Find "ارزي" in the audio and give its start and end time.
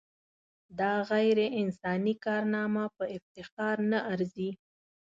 4.13-4.49